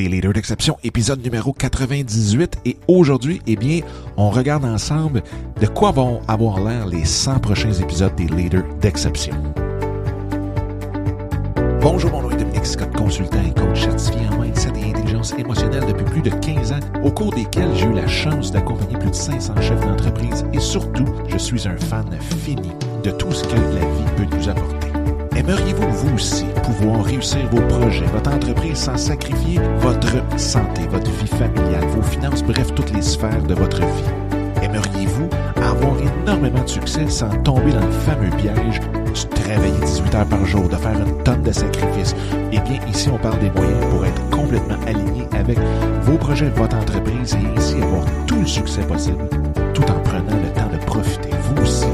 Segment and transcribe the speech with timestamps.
[0.00, 2.58] les leaders d'exception, épisode numéro 98.
[2.64, 3.80] Et aujourd'hui, eh bien,
[4.16, 5.22] on regarde ensemble
[5.60, 9.34] de quoi vont avoir l'air les 100 prochains épisodes des leaders d'exception.
[11.82, 15.84] Bonjour, mon nom est Dominique Scott, consultant et coach certifié en mindset et intelligence émotionnelle
[15.86, 19.14] depuis plus de 15 ans, au cours desquels j'ai eu la chance d'accompagner plus de
[19.14, 22.06] 500 chefs d'entreprise et surtout, je suis un fan
[22.42, 22.70] fini
[23.02, 24.89] de tout ce que la vie peut nous apporter.
[25.40, 31.26] Aimeriez-vous vous aussi pouvoir réussir vos projets, votre entreprise sans sacrifier votre santé, votre vie
[31.28, 34.62] familiale, vos finances, bref, toutes les sphères de votre vie?
[34.62, 40.26] Aimeriez-vous avoir énormément de succès sans tomber dans le fameux piège de travailler 18 heures
[40.26, 42.14] par jour, de faire une tonne de sacrifices?
[42.52, 45.58] Eh bien, ici, on parle des moyens pour être complètement aligné avec
[46.02, 49.26] vos projets, votre entreprise et ainsi avoir tout le succès possible
[49.72, 51.86] tout en prenant le temps de profiter, vous aussi,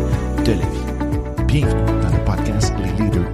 [0.44, 1.44] de la vie.
[1.46, 3.25] Bienvenue dans le podcast Les Leaders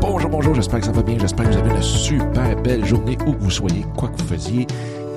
[0.00, 3.16] Bonjour, bonjour, j'espère que ça va bien, j'espère que vous avez une super belle journée
[3.26, 4.66] où que vous soyez, quoi que vous faisiez.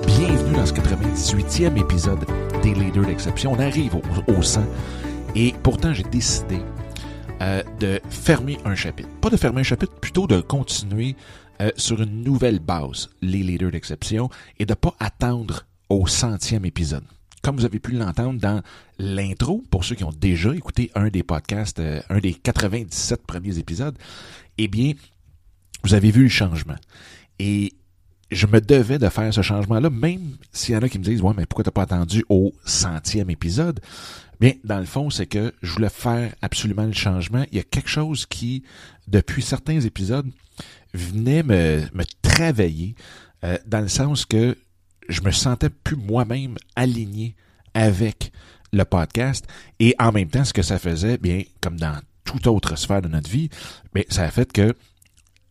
[0.06, 2.24] Bienvenue dans ce 98e épisode
[2.62, 3.52] des Leaders d'Exception.
[3.52, 4.62] On arrive au, au 100
[5.34, 6.60] et pourtant j'ai décidé
[7.40, 9.08] euh, de fermer un chapitre.
[9.20, 11.16] Pas de fermer un chapitre, plutôt de continuer
[11.60, 17.02] euh, sur une nouvelle base, les Leaders d'Exception, et de pas attendre au centième épisode
[17.42, 18.62] comme vous avez pu l'entendre dans
[18.98, 23.58] l'intro, pour ceux qui ont déjà écouté un des podcasts, euh, un des 97 premiers
[23.58, 23.98] épisodes,
[24.58, 24.92] eh bien,
[25.82, 26.76] vous avez vu le changement.
[27.38, 27.72] Et
[28.30, 31.20] je me devais de faire ce changement-là, même s'il y en a qui me disent,
[31.20, 33.80] ouais, mais pourquoi t'as pas attendu au centième épisode?
[34.40, 37.44] Bien, dans le fond, c'est que je voulais faire absolument le changement.
[37.50, 38.62] Il y a quelque chose qui,
[39.08, 40.30] depuis certains épisodes,
[40.94, 42.94] venait me, me travailler,
[43.44, 44.56] euh, dans le sens que
[45.08, 47.34] je me sentais plus moi-même aligné
[47.74, 48.32] avec
[48.72, 49.46] le podcast.
[49.80, 53.08] Et en même temps ce que ça faisait bien comme dans toute autre sphère de
[53.08, 53.50] notre vie
[53.94, 54.74] mais ça a fait que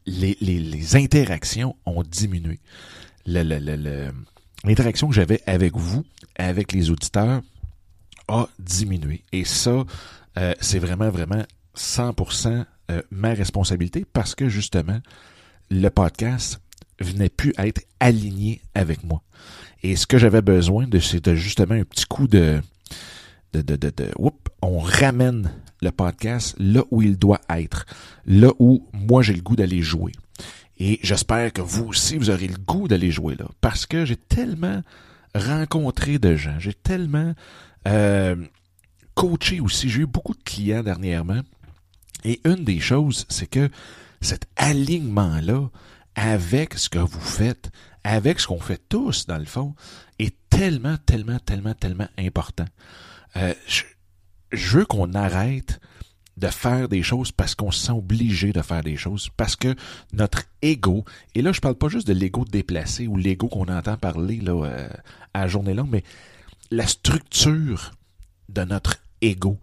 [0.07, 2.59] les, les, interactions ont diminué.
[3.25, 6.03] L'interaction que j'avais avec vous
[6.35, 7.41] avec les auditeurs
[8.27, 9.23] a diminué.
[9.31, 9.83] Et ça
[10.37, 11.43] euh, c'est vraiment vraiment
[11.75, 14.99] 100% euh, ma responsabilité parce que justement
[15.69, 16.59] le podcast
[16.99, 19.23] venait plus être aligné avec moi.
[19.81, 22.61] Et ce que j'avais besoin de, c'était justement un petit coup de,
[23.53, 24.11] de, de, de, de
[24.61, 27.87] on ramène le podcast là où il doit être,
[28.27, 30.11] là où moi j'ai le goût d'aller jouer.
[30.77, 33.47] Et j'espère que vous aussi, vous aurez le goût d'aller jouer là.
[33.59, 34.83] Parce que j'ai tellement
[35.33, 37.33] rencontré de gens, j'ai tellement
[37.87, 38.35] euh,
[39.15, 41.41] coaché aussi, j'ai eu beaucoup de clients dernièrement.
[42.23, 43.67] Et une des choses, c'est que
[44.21, 45.71] cet alignement-là,
[46.15, 47.71] avec ce que vous faites,
[48.03, 49.75] avec ce qu'on fait tous, dans le fond,
[50.19, 52.65] est tellement, tellement, tellement, tellement important.
[53.37, 53.83] Euh, je,
[54.77, 55.79] veux qu'on arrête
[56.37, 59.75] de faire des choses parce qu'on se sent obligé de faire des choses, parce que
[60.13, 61.05] notre ego,
[61.35, 64.53] et là je parle pas juste de l'ego déplacé ou l'ego qu'on entend parler là,
[64.53, 64.89] euh,
[65.33, 66.03] à journée longue, mais
[66.71, 67.91] la structure
[68.49, 69.59] de notre ego.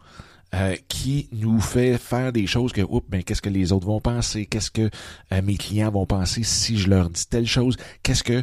[0.55, 4.01] Euh, qui nous fait faire des choses que, oups, ben, qu'est-ce que les autres vont
[4.01, 4.47] penser?
[4.47, 4.89] Qu'est-ce que
[5.31, 7.77] euh, mes clients vont penser si je leur dis telle chose?
[8.03, 8.43] Qu'est-ce que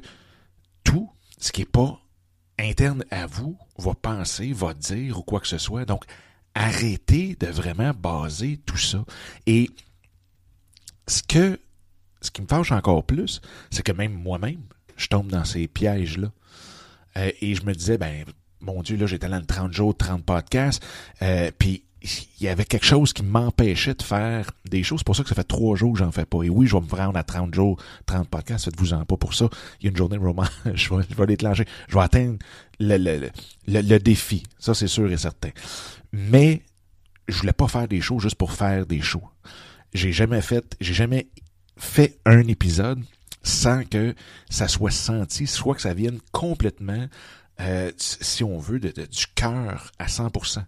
[0.84, 2.00] tout ce qui est pas
[2.60, 5.86] interne à vous va penser, va dire ou quoi que ce soit?
[5.86, 6.06] Donc,
[6.54, 9.04] arrêtez de vraiment baser tout ça.
[9.48, 9.72] Et
[11.08, 11.60] ce que,
[12.22, 14.62] ce qui me fâche encore plus, c'est que même moi-même,
[14.96, 16.32] je tombe dans ces pièges-là.
[17.18, 18.26] Euh, et je me disais, ben,
[18.62, 20.86] mon Dieu, là, j'étais là le 30 jours, 30 podcasts,
[21.58, 21.84] puis
[22.40, 25.00] il y avait quelque chose qui m'empêchait de faire des choses.
[25.00, 26.44] C'est pour ça que ça fait trois jours que j'en fais pas.
[26.44, 28.66] Et oui, je vais me rendre à 30 jours, 30 podcasts.
[28.66, 29.50] Faites-vous-en pas pour ça.
[29.80, 30.46] Il y a une journée roman.
[30.74, 31.38] je vais, je vais.
[31.88, 32.38] Je vais atteindre
[32.80, 33.32] le, le,
[33.68, 34.44] le, le défi.
[34.60, 35.50] Ça, c'est sûr et certain.
[36.12, 36.62] Mais
[37.28, 39.24] je voulais pas faire des shows juste pour faire des shows.
[39.94, 41.28] J'ai jamais fait, j'ai jamais
[41.78, 43.02] fait un épisode
[43.44, 44.16] sans que
[44.50, 47.08] ça soit senti, soit que ça vienne complètement
[47.62, 50.64] euh, si on veut, de, de, du cœur à 100%.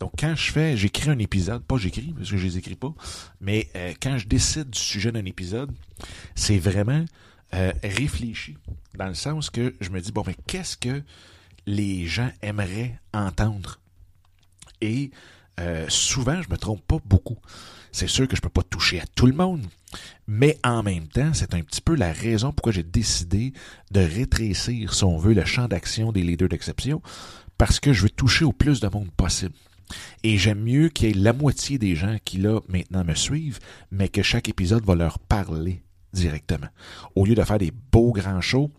[0.00, 2.92] Donc quand je fais, j'écris un épisode, pas j'écris parce que je les écris pas,
[3.40, 5.70] mais euh, quand je décide du sujet d'un épisode,
[6.34, 7.04] c'est vraiment
[7.54, 8.56] euh, réfléchi
[8.96, 11.02] dans le sens que je me dis bon mais qu'est-ce que
[11.66, 13.78] les gens aimeraient entendre?
[14.80, 15.10] Et
[15.60, 17.36] euh, souvent je me trompe pas beaucoup.
[17.92, 19.66] C'est sûr que je peux pas toucher à tout le monde,
[20.26, 23.52] mais en même temps, c'est un petit peu la raison pourquoi j'ai décidé
[23.90, 27.02] de rétrécir, si on veut, le champ d'action des leaders d'exception,
[27.58, 29.54] parce que je veux toucher au plus de monde possible.
[30.22, 33.58] Et j'aime mieux qu'il y ait la moitié des gens qui, là, maintenant me suivent,
[33.90, 35.82] mais que chaque épisode va leur parler
[36.12, 36.68] directement.
[37.14, 38.70] Au lieu de faire des beaux grands shows,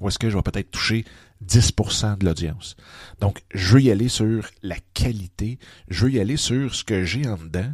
[0.00, 1.04] où est-ce que je vais peut-être toucher
[1.46, 2.76] 10% de l'audience?
[3.20, 5.58] Donc, je veux y aller sur la qualité,
[5.88, 7.72] je veux y aller sur ce que j'ai en dedans,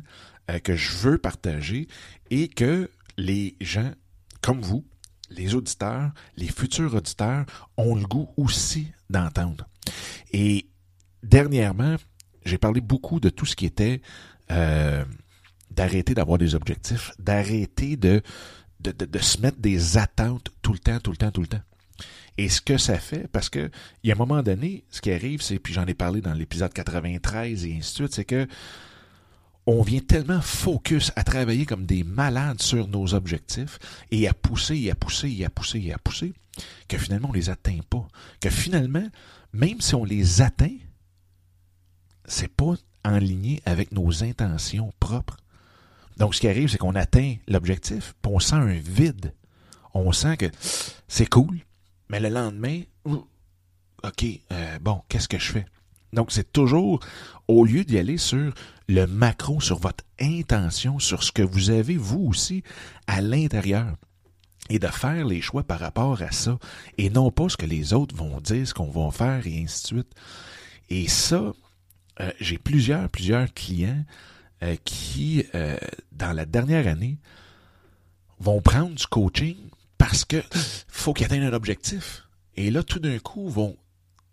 [0.51, 1.89] euh, que je veux partager
[2.31, 3.93] et que les gens
[4.43, 4.85] comme vous,
[5.31, 7.45] les auditeurs, les futurs auditeurs
[7.77, 9.69] ont le goût aussi d'entendre.
[10.33, 10.69] Et
[11.23, 11.97] dernièrement,
[12.49, 14.01] j'ai parlé beaucoup de tout ce qui était
[14.51, 15.05] euh,
[15.71, 18.23] d'arrêter d'avoir des objectifs, d'arrêter de
[18.81, 21.61] de, de, se mettre des attentes tout le temps, tout le temps, tout le temps.
[22.37, 23.71] Et ce que ça fait, parce que
[24.05, 26.33] il y a un moment donné, ce qui arrive, c'est, puis j'en ai parlé dans
[26.33, 28.47] l'épisode 93 et ainsi de suite, c'est que
[29.67, 33.79] on vient tellement focus à travailler comme des malades sur nos objectifs
[34.11, 36.33] et à pousser et à pousser et à pousser et à pousser
[36.89, 38.07] que finalement on les atteint pas.
[38.41, 39.07] Que finalement,
[39.53, 40.77] même si on les atteint,
[42.29, 45.37] c'est pas en ligne avec nos intentions propres.
[46.19, 49.35] Donc, ce qui arrive, c'est qu'on atteint l'objectif, puis on sent un vide.
[49.95, 50.51] On sent que
[51.07, 51.61] c'est cool,
[52.09, 55.67] mais le lendemain, OK, euh, bon, qu'est-ce que je fais?
[56.13, 57.01] Donc, c'est toujours,
[57.49, 58.53] au lieu d'y aller sur
[58.89, 62.63] le macro, sur votre intention, sur ce que vous avez, vous aussi,
[63.07, 63.95] à l'intérieur,
[64.71, 66.59] et de faire les choix par rapport à ça,
[66.97, 69.83] et non pas ce que les autres vont dire, ce qu'on va faire, et ainsi
[69.83, 70.15] de suite.
[70.91, 71.53] Et ça,
[72.21, 74.05] euh, j'ai plusieurs, plusieurs clients
[74.63, 75.77] euh, qui, euh,
[76.13, 77.19] dans la dernière année,
[78.41, 79.57] vont prendre du coaching
[79.99, 80.43] parce que
[80.89, 82.25] faut qu'ils atteignent un objectif.
[82.57, 83.77] Et là, tout d'un coup, vont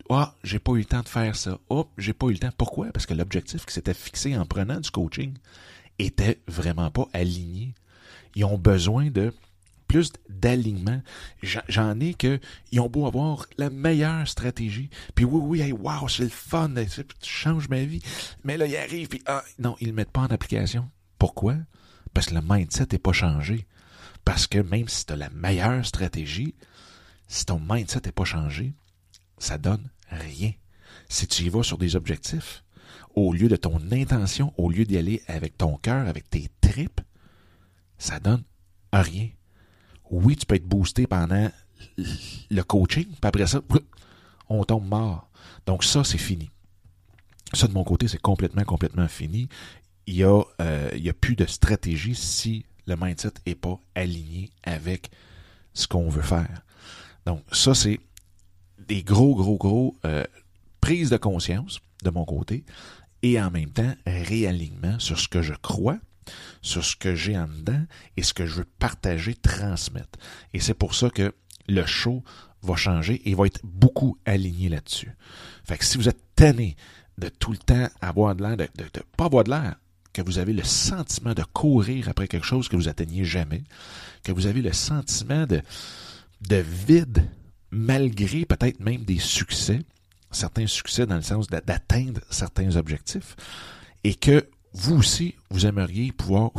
[0.10, 1.60] Ah, j'ai pas eu le temps de faire ça.
[1.70, 2.52] Hop, j'ai pas eu le temps.
[2.58, 2.92] Pourquoi?
[2.92, 5.34] Parce que l'objectif qui s'était fixé en prenant du coaching
[6.00, 7.74] était vraiment pas aligné.
[8.36, 9.34] Ils ont besoin de
[9.88, 11.02] plus d'alignement.
[11.42, 12.40] J'en ai que
[12.72, 14.90] ils ont beau avoir la meilleure stratégie.
[15.14, 18.02] Puis oui, oui, hey, wow, c'est le fun, tu changes ma vie.
[18.44, 20.90] Mais là, ils arrivent, puis ah, non, ils le mettent pas en application.
[21.18, 21.56] Pourquoi?
[22.14, 23.68] Parce que le mindset n'est pas changé.
[24.24, 26.56] Parce que même si tu as la meilleure stratégie,
[27.28, 28.74] si ton mindset n'est pas changé,
[29.38, 30.52] ça donne rien.
[31.10, 32.64] Si tu y vas sur des objectifs,
[33.14, 37.02] au lieu de ton intention, au lieu d'y aller avec ton cœur, avec tes tripes,
[37.98, 38.44] ça donne
[38.92, 39.30] rien
[40.12, 41.50] oui, tu peux être boosté pendant
[41.98, 43.62] le coaching, puis après ça,
[44.50, 45.30] on tombe mort.
[45.66, 46.50] Donc ça, c'est fini.
[47.54, 49.50] Ça, de mon côté, c'est complètement, complètement fini.
[50.08, 55.10] Il n'y a, euh, a plus de stratégie si le mindset n'est pas aligné avec
[55.74, 56.62] ce qu'on veut faire.
[57.26, 58.00] Donc ça, c'est
[58.88, 60.24] des gros, gros, gros euh,
[60.82, 62.64] prises de conscience de mon côté
[63.24, 65.98] et en même temps réalignement sur ce que je crois,
[66.62, 67.84] sur ce que j'ai en dedans
[68.18, 70.20] et ce que je veux partager, transmettre.
[70.54, 71.34] Et c'est pour ça que
[71.68, 72.24] le show
[72.62, 75.12] va changer et va être beaucoup aligné là-dessus.
[75.64, 76.76] Fait que si vous êtes tanné
[77.18, 79.76] de tout le temps avoir de l'air, de, de, pas avoir de l'air,
[80.14, 83.64] que vous avez le sentiment de courir après quelque chose que vous atteignez jamais,
[84.24, 85.62] que vous avez le sentiment de,
[86.48, 87.28] de vide
[87.72, 89.82] malgré peut-être même des succès,
[90.32, 93.36] certains succès dans le sens d'atteindre certains objectifs,
[94.04, 96.52] et que vous aussi, vous aimeriez pouvoir,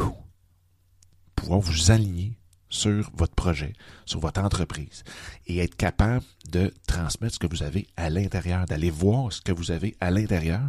[1.34, 2.38] pouvoir vous aligner
[2.70, 3.74] sur votre projet,
[4.06, 5.04] sur votre entreprise
[5.46, 9.52] et être capable de transmettre ce que vous avez à l'intérieur, d'aller voir ce que
[9.52, 10.62] vous avez à l'intérieur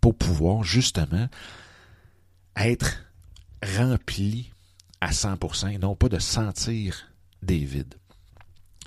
[0.00, 1.28] pour pouvoir justement
[2.54, 3.02] être
[3.76, 4.52] rempli
[5.00, 7.06] à 100% et non pas de sentir
[7.42, 7.94] des vides.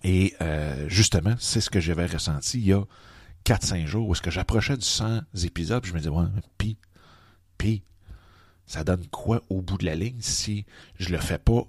[0.03, 2.83] Et euh, justement, c'est ce que j'avais ressenti il y a
[3.45, 6.25] 4-5 jours où est-ce que j'approchais du 100 épisodes, je me disais, ouais,
[6.57, 6.77] pis,
[7.57, 7.83] pis,
[8.65, 10.65] ça donne quoi au bout de la ligne si
[10.99, 11.63] je le fais pas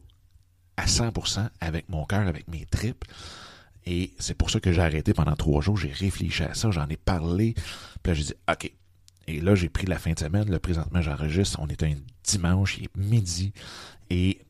[0.77, 3.05] à 100% avec mon cœur, avec mes tripes?
[3.87, 5.77] Et c'est pour ça que j'ai arrêté pendant trois jours.
[5.77, 7.55] J'ai réfléchi à ça, j'en ai parlé.
[8.03, 8.73] Puis là, j'ai dit, OK.
[9.27, 10.51] Et là, j'ai pris la fin de semaine.
[10.51, 11.59] Là, présentement, j'enregistre.
[11.61, 13.53] On est un dimanche, il est midi.
[14.11, 14.41] Et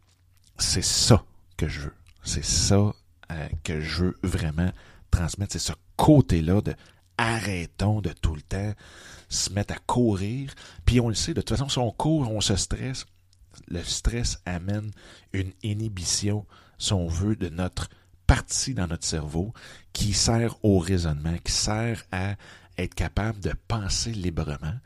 [0.58, 1.24] c'est ça
[1.56, 1.94] que je veux.
[2.22, 2.92] C'est ça
[3.30, 4.70] euh, que je veux vraiment
[5.10, 5.52] transmettre.
[5.52, 6.74] C'est ce côté-là de
[7.18, 8.72] arrêtons de tout le temps
[9.28, 10.52] se mettre à courir.
[10.84, 13.06] Puis on le sait, de toute façon, si on court, on se stresse.
[13.68, 14.90] Le stress amène
[15.32, 16.46] une inhibition,
[16.78, 17.88] si on veut, de notre
[18.26, 19.52] partie dans notre cerveau
[19.92, 22.34] qui sert au raisonnement, qui sert à
[22.78, 24.78] être capable de penser librement.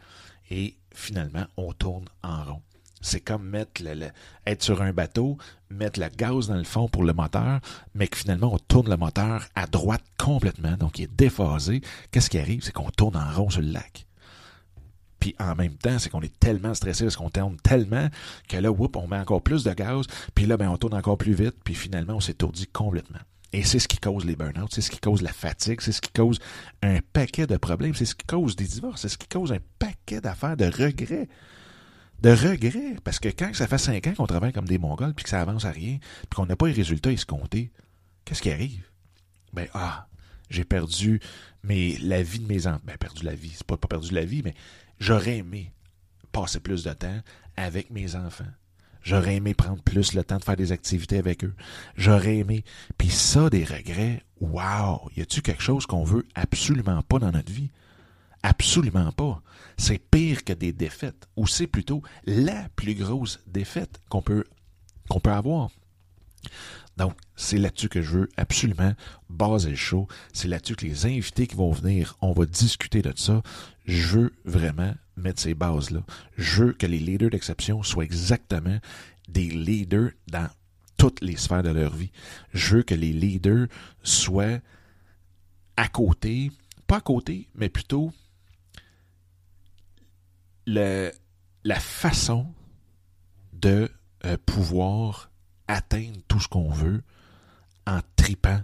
[0.51, 2.63] Et finalement, on tourne en rond.
[3.00, 4.09] C'est comme mettre le,
[4.47, 5.38] être sur un bateau,
[5.71, 7.61] mettre le gaz dans le fond pour le moteur,
[7.95, 11.81] mais que finalement on tourne le moteur à droite complètement, donc il est déphasé.
[12.11, 12.62] Qu'est-ce qui arrive?
[12.62, 14.07] C'est qu'on tourne en rond sur le lac.
[15.21, 18.09] Puis en même temps, c'est qu'on est tellement stressé parce qu'on tourne tellement
[18.49, 21.19] que là, whoop, on met encore plus de gaz, puis là, ben, on tourne encore
[21.19, 23.19] plus vite, puis finalement, on s'étourdit complètement.
[23.52, 26.02] Et c'est ce qui cause les burn-out, c'est ce qui cause la fatigue, c'est ce
[26.02, 26.38] qui cause
[26.83, 29.59] un paquet de problèmes, c'est ce qui cause des divorces, c'est ce qui cause un
[29.78, 31.28] paquet d'affaires de regrets.
[32.21, 32.97] De regrets.
[33.05, 35.41] Parce que quand ça fait cinq ans qu'on travaille comme des Mongols, puis que ça
[35.41, 37.71] avance à rien, puis qu'on n'a pas les résultats escomptés,
[38.25, 38.85] qu'est-ce qui arrive?
[39.53, 40.09] Ben, ah,
[40.51, 41.21] j'ai perdu
[41.63, 42.81] mais la vie de mes enfants.
[42.85, 44.55] Ben, perdu la vie, c'est pas, pas perdu la vie, mais
[45.01, 45.73] j'aurais aimé
[46.33, 47.21] passer plus de temps
[47.57, 48.45] avec mes enfants.
[49.03, 51.55] J'aurais aimé prendre plus le temps de faire des activités avec eux.
[51.97, 52.65] J'aurais aimé.
[52.99, 55.11] Puis ça, des regrets, wow!
[55.17, 57.71] Y a-tu quelque chose qu'on veut absolument pas dans notre vie?
[58.42, 59.42] Absolument pas.
[59.76, 64.45] C'est pire que des défaites, ou c'est plutôt la plus grosse défaite qu'on peut,
[65.23, 65.71] peut avoir.
[66.97, 68.92] Donc, c'est là-dessus que je veux absolument
[69.30, 70.09] baser le show.
[70.33, 73.42] C'est là-dessus que les invités qui vont venir, on va discuter de ça.
[73.87, 76.00] Je veux vraiment mettre ces bases-là.
[76.37, 78.78] Je veux que les leaders d'exception soient exactement
[79.28, 80.49] des leaders dans
[80.97, 82.11] toutes les sphères de leur vie.
[82.52, 83.68] Je veux que les leaders
[84.02, 84.59] soient
[85.76, 86.50] à côté,
[86.88, 88.12] pas à côté, mais plutôt
[90.75, 92.47] la façon
[93.53, 93.91] de
[94.25, 95.31] euh, pouvoir
[95.67, 97.03] atteindre tout ce qu'on veut
[97.87, 98.61] en tripant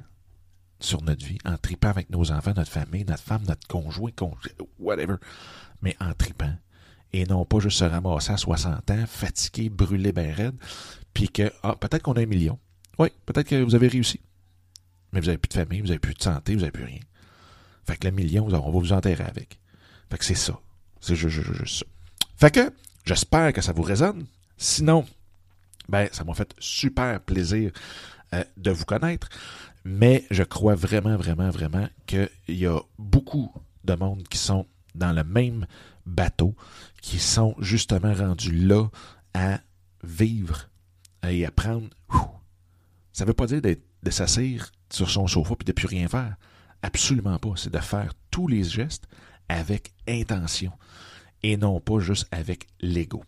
[0.81, 4.11] sur notre vie, en tripant avec nos enfants, notre famille, notre femme, notre conjoint,
[4.79, 5.17] whatever,
[5.83, 6.55] mais en tripant.
[7.13, 10.57] Et non pas juste se ramasser à 60 ans, fatigué, brûlé ben raide,
[11.15, 12.59] puis que, ah, peut-être qu'on a un million.
[12.99, 14.21] Oui, peut-être que vous avez réussi.
[15.13, 17.01] Mais vous n'avez plus de famille, vous n'avez plus de santé, vous n'avez plus rien.
[17.87, 19.61] Fait que le million, on va vous enterrer avec.
[20.11, 20.59] Fait que c'est ça.
[21.01, 21.87] C'est juste ça.
[22.37, 22.73] Fait que,
[23.05, 24.27] j'espère que ça vous résonne.
[24.57, 25.05] Sinon,
[25.89, 27.73] ben, ça m'a fait super plaisir
[28.35, 29.29] euh, de vous connaître.
[29.85, 33.53] Mais je crois vraiment, vraiment, vraiment qu'il y a beaucoup
[33.85, 35.67] de monde qui sont dans le même
[36.07, 36.55] bateau,
[37.03, 38.89] qui sont justement rendus là
[39.35, 39.61] à
[40.03, 40.69] vivre
[41.29, 41.89] et à prendre.
[43.13, 46.37] Ça ne veut pas dire de s'asseoir sur son sofa et de plus rien faire.
[46.83, 47.53] Absolument pas.
[47.57, 49.07] C'est de faire tous les gestes
[49.49, 50.73] avec intention
[51.45, 53.23] et non pas juste avec l'ego.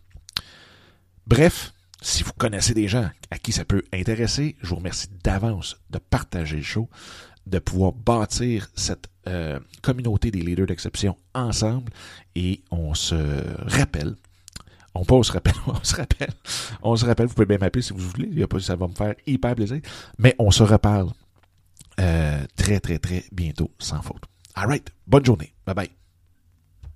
[1.27, 5.77] Bref, si vous connaissez des gens à qui ça peut intéresser, je vous remercie d'avance
[5.91, 6.89] de partager le show,
[7.45, 11.91] de pouvoir bâtir cette euh, communauté des leaders d'exception ensemble
[12.35, 13.15] et on se
[13.67, 14.15] rappelle.
[14.95, 16.33] On pas on se rappelle, on se rappelle,
[16.81, 19.53] on se rappelle, vous pouvez bien m'appeler si vous voulez, ça va me faire hyper
[19.53, 19.79] plaisir,
[20.17, 21.11] mais on se reparle
[21.99, 24.23] euh, très très très bientôt sans faute.
[24.55, 26.06] Alright, bonne journée, bye bye.